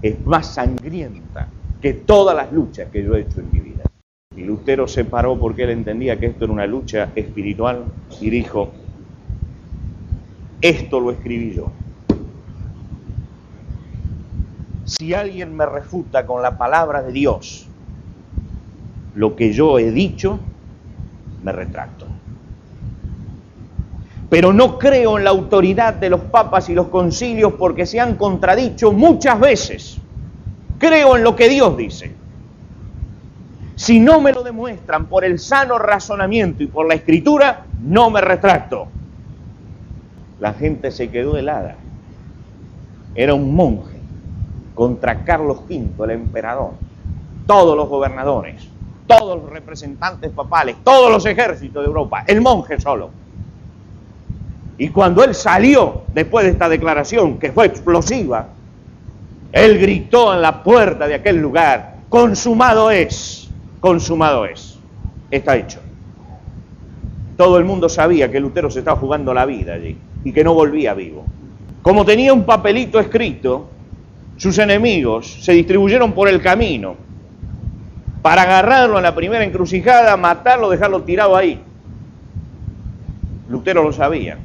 [0.03, 1.49] es más sangrienta
[1.83, 3.83] que todas las luchas que yo he hecho en mi vida.
[4.37, 7.87] Y Lutero se paró porque él entendía que esto era una lucha espiritual
[8.21, 8.71] y dijo,
[10.69, 11.71] esto lo escribí yo.
[14.85, 17.67] Si alguien me refuta con la palabra de Dios
[19.15, 20.39] lo que yo he dicho,
[21.43, 22.07] me retracto.
[24.29, 28.17] Pero no creo en la autoridad de los papas y los concilios porque se han
[28.17, 29.99] contradicho muchas veces.
[30.79, 32.15] Creo en lo que Dios dice.
[33.77, 38.21] Si no me lo demuestran por el sano razonamiento y por la escritura, no me
[38.21, 38.89] retracto.
[40.39, 41.77] La gente se quedó helada.
[43.15, 43.97] Era un monje
[44.75, 46.73] contra Carlos V, el emperador.
[47.47, 48.69] Todos los gobernadores,
[49.07, 53.11] todos los representantes papales, todos los ejércitos de Europa, el monje solo.
[54.77, 58.49] Y cuando él salió después de esta declaración, que fue explosiva,
[59.53, 63.49] él gritó en la puerta de aquel lugar, consumado es,
[63.81, 64.79] consumado es,
[65.31, 65.81] está hecho.
[67.39, 70.55] Todo el mundo sabía que Lutero se estaba jugando la vida allí y que no
[70.55, 71.25] volvía vivo.
[71.83, 73.69] Como tenía un papelito escrito,
[74.37, 76.97] sus enemigos se distribuyeron por el camino
[78.23, 81.61] para agarrarlo en la primera encrucijada, matarlo, dejarlo tirado ahí.
[83.49, 84.37] Lutero lo sabía.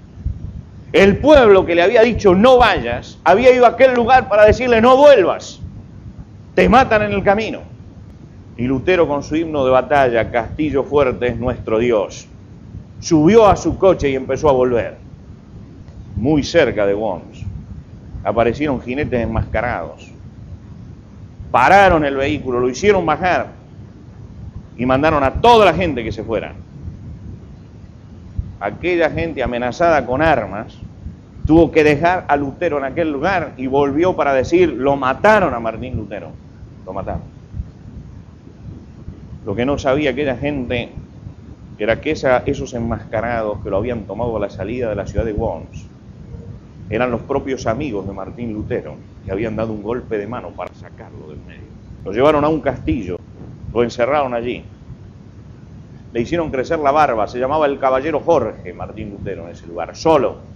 [0.93, 4.81] El pueblo que le había dicho no vayas, había ido a aquel lugar para decirle
[4.81, 5.61] no vuelvas,
[6.53, 7.61] te matan en el camino.
[8.55, 12.27] Y Lutero con su himno de batalla, Castillo fuerte es nuestro Dios,
[12.99, 15.10] subió a su coche y empezó a volver.
[16.21, 17.43] Muy cerca de Worms
[18.23, 20.09] aparecieron jinetes enmascarados.
[21.51, 23.47] Pararon el vehículo, lo hicieron bajar
[24.77, 26.53] y mandaron a toda la gente que se fuera
[28.61, 30.77] aquella gente amenazada con armas
[31.45, 35.59] tuvo que dejar a Lutero en aquel lugar y volvió para decir, lo mataron a
[35.59, 36.29] Martín Lutero,
[36.85, 37.23] lo mataron.
[39.43, 40.91] Lo que no sabía aquella gente
[41.79, 45.33] era que esos enmascarados que lo habían tomado a la salida de la ciudad de
[45.33, 45.87] Worms
[46.91, 50.73] eran los propios amigos de Martín Lutero que habían dado un golpe de mano para
[50.73, 51.71] sacarlo del medio.
[52.05, 53.17] Lo llevaron a un castillo,
[53.73, 54.63] lo encerraron allí
[56.13, 59.95] le hicieron crecer la barba, se llamaba el caballero Jorge Martín Lutero en ese lugar,
[59.95, 60.51] solo.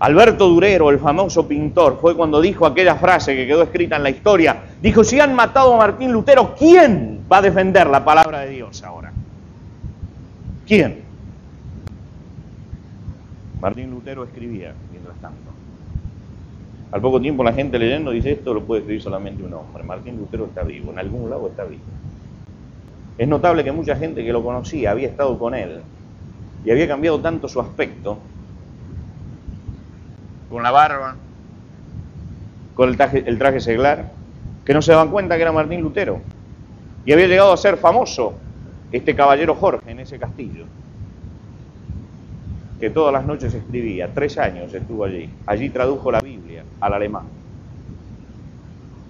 [0.00, 4.10] Alberto Durero, el famoso pintor, fue cuando dijo aquella frase que quedó escrita en la
[4.10, 4.56] historia.
[4.82, 8.82] Dijo, si han matado a Martín Lutero, ¿quién va a defender la palabra de Dios
[8.82, 9.12] ahora?
[10.66, 11.03] ¿Quién?
[13.64, 15.50] Martín Lutero escribía, mientras tanto.
[16.92, 19.82] Al poco tiempo la gente leyendo dice, esto lo puede escribir solamente un hombre.
[19.82, 21.80] Martín Lutero está vivo, en algún lado está vivo.
[23.16, 25.80] Es notable que mucha gente que lo conocía había estado con él
[26.62, 28.18] y había cambiado tanto su aspecto,
[30.50, 31.16] con la barba,
[32.74, 34.10] con el traje, el traje seglar,
[34.66, 36.20] que no se daban cuenta que era Martín Lutero.
[37.06, 38.34] Y había llegado a ser famoso
[38.92, 40.66] este caballero Jorge en ese castillo,
[42.80, 45.28] que todas las noches escribía, tres años estuvo allí.
[45.46, 47.24] Allí tradujo la Biblia al alemán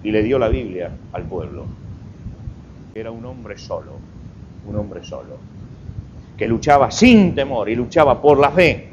[0.03, 1.65] y le dio la Biblia al pueblo
[2.95, 3.91] era un hombre solo,
[4.65, 5.37] un hombre solo,
[6.37, 8.87] que luchaba sin temor y luchaba por la fe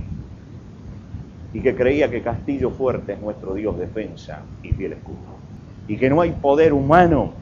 [1.54, 5.38] y que creía que Castillo Fuerte es nuestro Dios defensa y fiel escudo
[5.86, 7.32] y que no hay poder humano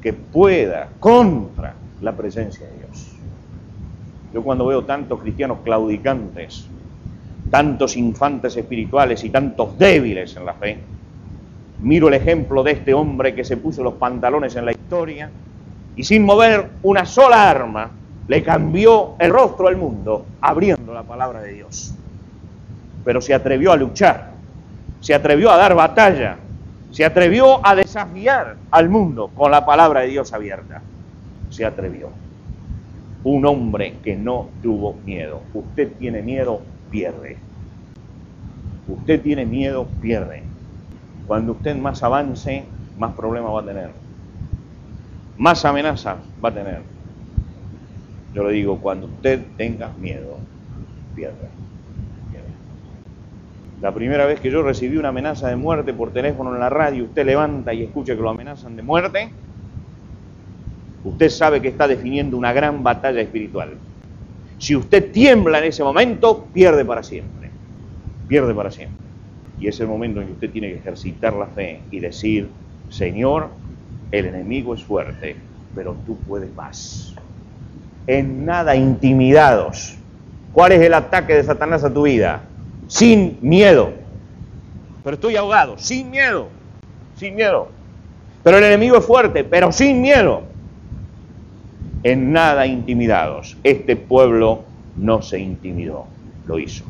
[0.00, 3.16] que pueda contra la presencia de Dios.
[4.32, 6.68] Yo cuando veo tantos cristianos claudicantes,
[7.54, 10.76] tantos infantes espirituales y tantos débiles en la fe,
[11.82, 15.30] miro el ejemplo de este hombre que se puso los pantalones en la historia
[15.94, 17.92] y sin mover una sola arma,
[18.26, 21.94] le cambió el rostro al mundo, abriendo la palabra de Dios.
[23.04, 24.32] Pero se atrevió a luchar,
[24.98, 26.38] se atrevió a dar batalla,
[26.90, 30.82] se atrevió a desafiar al mundo con la palabra de Dios abierta.
[31.50, 32.08] Se atrevió.
[33.22, 35.40] Un hombre que no tuvo miedo.
[35.54, 37.43] Usted tiene miedo, pierde.
[38.88, 40.42] Usted tiene miedo, pierde.
[41.26, 42.64] Cuando usted más avance,
[42.98, 44.04] más problemas va a tener
[45.36, 46.80] más amenazas va a tener.
[48.34, 50.38] Yo le digo, cuando usted tenga miedo,
[51.14, 51.48] pierda.
[53.80, 57.04] La primera vez que yo recibí una amenaza de muerte por teléfono en la radio,
[57.04, 59.30] usted levanta y escucha que lo amenazan de muerte,
[61.04, 63.74] usted sabe que está definiendo una gran batalla espiritual.
[64.58, 67.43] Si usted tiembla en ese momento, pierde para siempre.
[68.28, 69.04] Pierde para siempre.
[69.60, 72.48] Y es el momento en que usted tiene que ejercitar la fe y decir,
[72.88, 73.48] Señor,
[74.10, 75.36] el enemigo es fuerte,
[75.74, 77.14] pero tú puedes más.
[78.06, 79.96] En nada intimidados.
[80.52, 82.42] ¿Cuál es el ataque de Satanás a tu vida?
[82.86, 83.92] Sin miedo.
[85.02, 86.48] Pero estoy ahogado, sin miedo.
[87.16, 87.68] Sin miedo.
[88.42, 90.42] Pero el enemigo es fuerte, pero sin miedo.
[92.02, 93.56] En nada intimidados.
[93.64, 94.64] Este pueblo
[94.96, 96.06] no se intimidó,
[96.46, 96.84] lo hizo.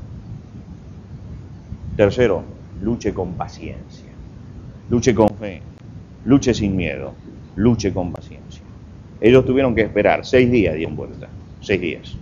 [1.96, 2.44] Tercero,
[2.80, 4.10] luche con paciencia.
[4.88, 5.62] Luche con fe
[6.24, 7.14] luche sin miedo,
[7.56, 8.62] luche con paciencia.
[9.20, 11.28] Ellos tuvieron que esperar seis días, dieron vuelta,
[11.60, 12.16] seis días.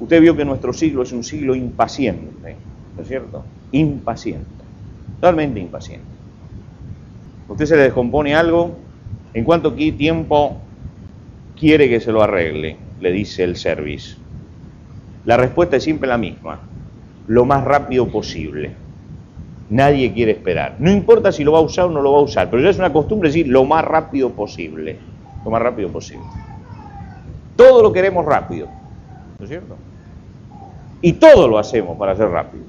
[0.00, 2.56] Usted vio que nuestro siglo es un siglo impaciente,
[2.96, 3.44] ¿no es cierto?
[3.72, 4.64] Impaciente,
[5.20, 6.06] totalmente impaciente.
[7.48, 8.76] Usted se le descompone algo,
[9.32, 10.56] ¿en cuánto tiempo
[11.58, 12.76] quiere que se lo arregle?
[13.00, 14.16] Le dice el service.
[15.24, 16.73] La respuesta es siempre la misma.
[17.26, 18.72] Lo más rápido posible.
[19.70, 20.76] Nadie quiere esperar.
[20.78, 22.70] No importa si lo va a usar o no lo va a usar, pero ya
[22.70, 24.98] es una costumbre decir lo más rápido posible.
[25.44, 26.24] Lo más rápido posible.
[27.56, 28.68] Todo lo queremos rápido.
[29.38, 29.76] ¿No es cierto?
[31.00, 32.64] Y todo lo hacemos para hacer rápido.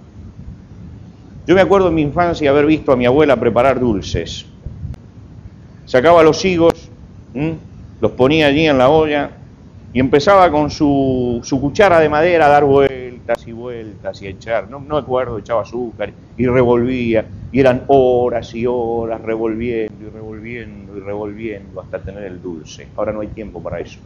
[1.47, 4.45] Yo me acuerdo en mi infancia haber visto a mi abuela preparar dulces.
[5.85, 6.89] Sacaba los higos,
[8.01, 9.29] los ponía allí en la olla
[9.93, 13.04] y empezaba con su, su cuchara de madera a dar vueltas
[13.45, 18.65] y vueltas y echar, no, no acuerdo, echaba azúcar y revolvía, y eran horas y
[18.67, 22.87] horas revolviendo y revolviendo y revolviendo hasta tener el dulce.
[22.95, 23.99] Ahora no hay tiempo para eso.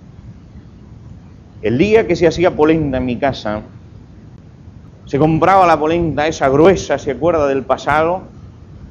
[1.61, 3.61] El día que se hacía polenta en mi casa,
[5.05, 8.22] se compraba la polenta esa gruesa, ¿se acuerda del pasado?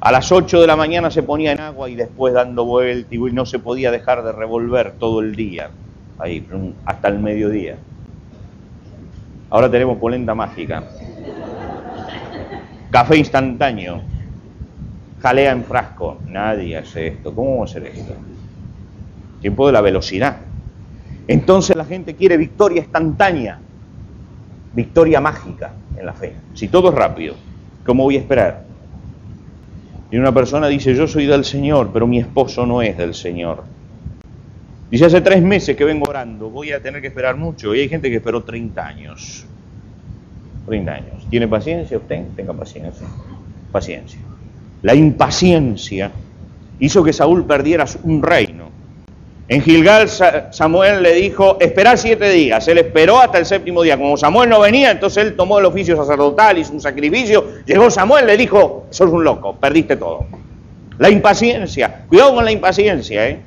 [0.01, 3.17] A las 8 de la mañana se ponía en agua y después dando vuelta y
[3.17, 5.71] no se podía dejar de revolver todo el día,
[6.19, 6.45] ahí,
[6.85, 7.77] hasta el mediodía.
[9.49, 10.83] Ahora tenemos polenta mágica.
[12.91, 14.01] Café instantáneo.
[15.21, 16.19] Jalea en frasco.
[16.27, 17.33] Nadie hace esto.
[17.33, 18.13] ¿Cómo vamos a hacer esto?
[19.41, 20.37] Tiempo de la velocidad.
[21.27, 23.59] Entonces la gente quiere victoria instantánea.
[24.73, 26.35] Victoria mágica en la fe.
[26.53, 27.35] Si todo es rápido,
[27.85, 28.65] ¿cómo voy a esperar?
[30.11, 33.63] Y una persona dice, yo soy del Señor, pero mi esposo no es del Señor.
[34.91, 37.75] Dice, hace tres meses que vengo orando, voy a tener que esperar mucho.
[37.75, 39.45] Y hay gente que esperó 30 años.
[40.67, 41.27] 30 años.
[41.29, 42.23] ¿Tiene paciencia usted?
[42.35, 43.07] Tenga paciencia.
[43.71, 44.19] Paciencia.
[44.81, 46.11] La impaciencia
[46.79, 48.69] hizo que Saúl perdiera un reino.
[49.47, 50.07] En Gilgal
[50.51, 52.67] Samuel le dijo, esperar siete días.
[52.67, 53.97] Él esperó hasta el séptimo día.
[53.97, 57.45] Como Samuel no venía, entonces él tomó el oficio sacerdotal, hizo un sacrificio.
[57.65, 60.27] Llegó Samuel, le dijo, sos un loco, perdiste todo.
[60.99, 62.05] La impaciencia.
[62.07, 63.39] Cuidado con la impaciencia, ¿eh?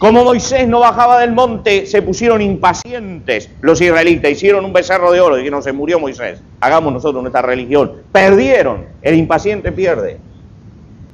[0.00, 5.20] Como Moisés no bajaba del monte, se pusieron impacientes los israelitas, hicieron un becerro de
[5.20, 6.42] oro y no se murió Moisés.
[6.58, 7.96] Hagamos nosotros nuestra religión.
[8.10, 10.16] Perdieron, el impaciente pierde.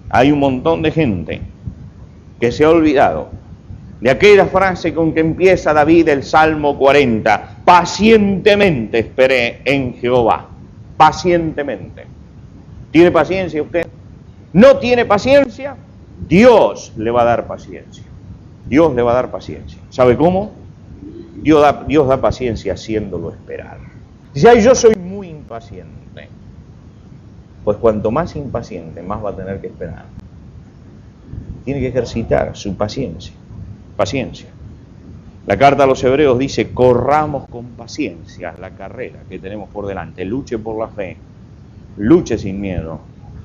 [0.08, 1.40] Hay un montón de gente
[2.38, 3.30] que se ha olvidado
[4.00, 7.62] de aquella frase con que empieza David el Salmo 40.
[7.64, 10.46] Pacientemente esperé en Jehová.
[10.96, 12.04] Pacientemente.
[12.92, 13.88] ¿Tiene paciencia usted?
[14.52, 15.74] ¿No tiene paciencia?
[16.28, 18.05] Dios le va a dar paciencia.
[18.68, 19.80] Dios le va a dar paciencia.
[19.90, 20.52] ¿Sabe cómo?
[21.42, 23.78] Dios da, Dios da paciencia haciéndolo esperar.
[24.34, 26.28] Dice, ay, yo soy muy impaciente.
[27.64, 30.04] Pues cuanto más impaciente, más va a tener que esperar.
[31.64, 33.34] Tiene que ejercitar su paciencia.
[33.96, 34.48] Paciencia.
[35.46, 40.24] La carta a los hebreos dice, corramos con paciencia la carrera que tenemos por delante.
[40.24, 41.16] Luche por la fe.
[41.96, 43.00] Luche sin miedo.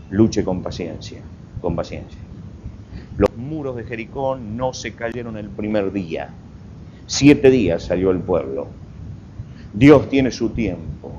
[0.09, 1.21] Luche con paciencia.
[1.61, 2.19] Con paciencia.
[3.21, 6.33] Los muros de Jericó no se cayeron el primer día.
[7.05, 8.65] Siete días salió el pueblo.
[9.75, 11.11] Dios tiene su tiempo.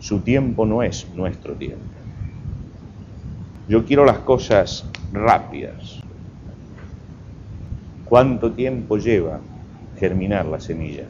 [0.00, 1.80] Su tiempo no es nuestro tiempo.
[3.70, 4.84] Yo quiero las cosas
[5.14, 6.02] rápidas.
[8.04, 9.40] ¿Cuánto tiempo lleva
[9.98, 11.04] germinar la semilla?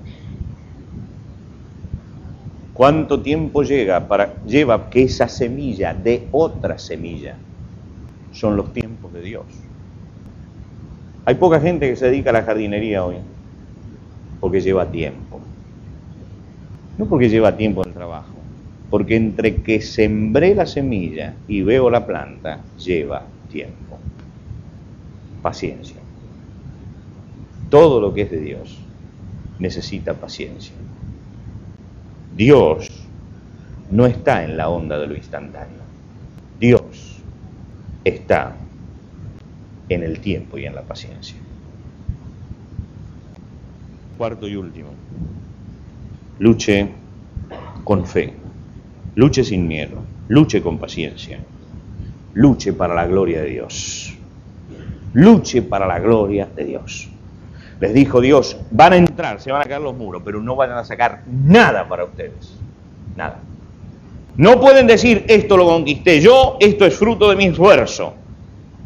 [2.73, 7.35] ¿Cuánto tiempo llega para, lleva que esa semilla dé otra semilla?
[8.33, 9.45] Son los tiempos de Dios.
[11.25, 13.17] Hay poca gente que se dedica a la jardinería hoy
[14.41, 15.41] porque lleva tiempo.
[16.99, 18.35] No porque lleva tiempo en el trabajo,
[18.91, 23.99] porque entre que sembré la semilla y veo la planta, lleva tiempo.
[25.41, 25.97] Paciencia.
[27.71, 28.79] Todo lo que es de Dios
[29.61, 30.75] necesita paciencia.
[32.37, 32.89] Dios
[33.91, 35.82] no está en la onda de lo instantáneo.
[38.05, 38.57] Está
[39.89, 41.37] en el tiempo y en la paciencia.
[44.19, 44.91] Cuarto y último,
[46.39, 46.89] luche
[47.85, 48.33] con fe,
[49.15, 51.41] luche sin miedo, luche con paciencia,
[52.35, 54.17] luche para la gloria de Dios,
[55.13, 57.09] luche para la gloria de Dios.
[57.81, 60.71] Les dijo Dios, van a entrar, se van a caer los muros, pero no van
[60.71, 62.57] a sacar nada para ustedes,
[63.17, 63.41] nada.
[64.37, 68.15] No pueden decir, esto lo conquisté yo, esto es fruto de mi esfuerzo.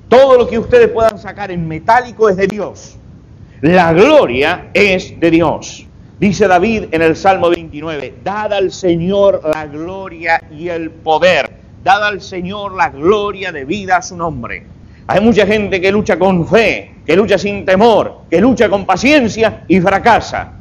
[0.09, 2.97] Todo lo que ustedes puedan sacar en metálico es de Dios.
[3.61, 5.87] La gloria es de Dios.
[6.19, 11.51] Dice David en el Salmo 29, dad al Señor la gloria y el poder.
[11.85, 14.67] Dad al Señor la gloria de vida a su nombre.
[15.07, 19.63] Hay mucha gente que lucha con fe, que lucha sin temor, que lucha con paciencia
[19.69, 20.55] y fracasa,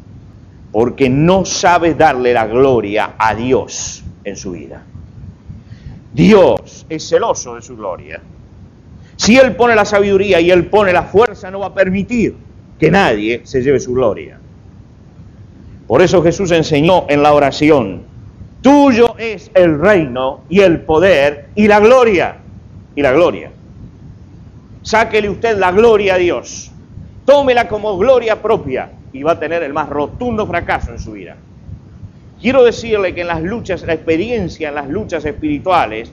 [0.72, 4.84] porque no sabe darle la gloria a Dios en su vida.
[6.14, 8.22] Dios es celoso de su gloria.
[9.16, 12.36] Si Él pone la sabiduría y Él pone la fuerza, no va a permitir
[12.80, 14.40] que nadie se lleve su gloria.
[15.88, 18.04] Por eso Jesús enseñó en la oración,
[18.62, 22.38] Tuyo es el reino y el poder y la gloria.
[22.96, 23.52] Y la gloria.
[24.82, 26.72] Sáquele usted la gloria a Dios.
[27.26, 31.36] Tómela como gloria propia y va a tener el más rotundo fracaso en su vida.
[32.46, 36.12] Quiero decirle que en las luchas, la experiencia en las luchas espirituales,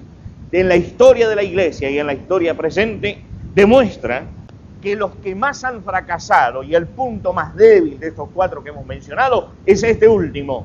[0.51, 3.19] en la historia de la iglesia y en la historia presente,
[3.55, 4.23] demuestra
[4.81, 8.71] que los que más han fracasado y el punto más débil de estos cuatro que
[8.71, 10.65] hemos mencionado es este último.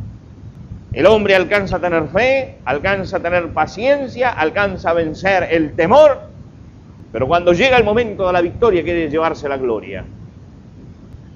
[0.94, 6.30] El hombre alcanza a tener fe, alcanza a tener paciencia, alcanza a vencer el temor,
[7.12, 10.06] pero cuando llega el momento de la victoria quiere llevarse la gloria.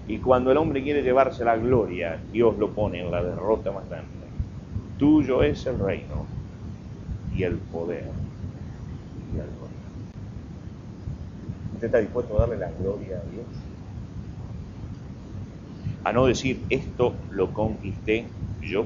[0.08, 3.90] Y cuando el hombre quiere llevarse la gloria, Dios lo pone en la derrota más
[3.90, 4.21] grande.
[5.02, 6.28] Tuyo es el reino
[7.36, 8.04] y el poder
[9.34, 9.48] y el
[11.74, 13.46] ¿Usted está dispuesto a darle la gloria a Dios?
[16.04, 18.26] A no decir, esto lo conquisté
[18.62, 18.86] yo.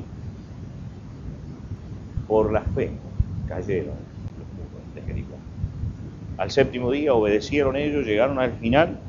[2.29, 2.91] Por la fe
[3.49, 3.95] cayeron
[4.37, 5.35] los muros de Jericó.
[6.37, 9.01] Al séptimo día obedecieron ellos, llegaron al final,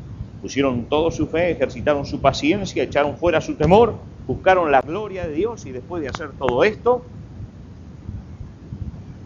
[0.42, 3.94] pusieron toda su fe, ejercitaron su paciencia, echaron fuera su temor,
[4.26, 7.04] buscaron la gloria de Dios y después de hacer todo esto,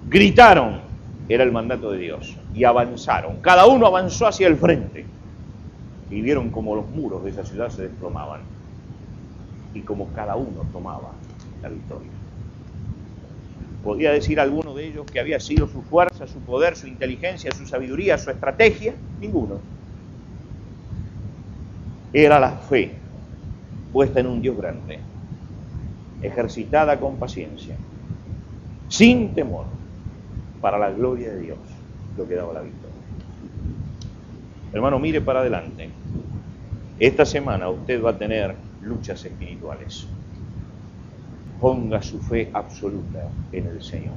[0.08, 0.80] gritaron,
[1.28, 3.40] era el mandato de Dios, y avanzaron.
[3.40, 5.06] Cada uno avanzó hacia el frente
[6.10, 8.40] y vieron como los muros de esa ciudad se desplomaban
[9.72, 11.12] y como cada uno tomaba
[11.62, 12.10] la victoria.
[13.84, 17.66] Podía decir alguno de ellos que había sido su fuerza, su poder, su inteligencia, su
[17.66, 18.94] sabiduría, su estrategia.
[19.20, 19.58] Ninguno.
[22.12, 22.99] Era la fe
[23.92, 24.98] puesta en un Dios grande,
[26.22, 27.76] ejercitada con paciencia,
[28.88, 29.66] sin temor
[30.60, 31.58] para la gloria de Dios
[32.16, 32.96] lo que daba la victoria.
[34.72, 35.88] Hermano, mire para adelante.
[36.98, 40.06] Esta semana usted va a tener luchas espirituales.
[41.60, 44.14] Ponga su fe absoluta en el Señor.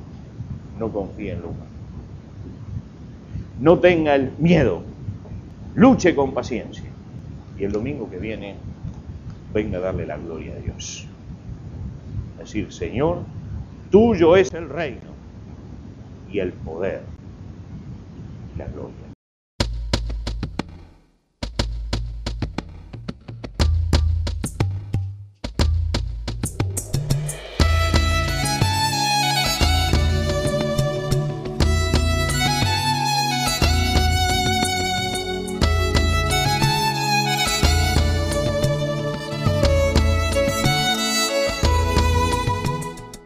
[0.78, 1.66] No confíe en lo humano.
[3.60, 4.84] No tenga el miedo.
[5.76, 6.86] Luche con paciencia.
[7.58, 8.56] Y el domingo que viene,
[9.54, 11.08] venga a darle la gloria a Dios.
[12.34, 13.20] Es decir, Señor,
[13.92, 15.12] tuyo es el reino
[16.28, 17.04] y el poder
[18.54, 19.03] y la gloria.